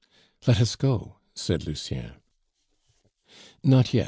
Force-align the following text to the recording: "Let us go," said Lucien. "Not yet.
"Let 0.47 0.59
us 0.59 0.75
go," 0.75 1.19
said 1.35 1.67
Lucien. 1.67 2.13
"Not 3.63 3.93
yet. 3.93 3.99